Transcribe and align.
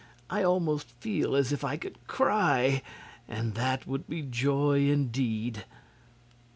I 0.31 0.41
almost 0.41 0.89
feel 0.99 1.35
as 1.35 1.51
if 1.53 1.63
I 1.63 1.77
could 1.77 2.07
cry, 2.07 2.81
and 3.27 3.53
that 3.53 3.85
would 3.85 4.07
be 4.09 4.23
joy 4.23 4.89
indeed!" 4.89 5.63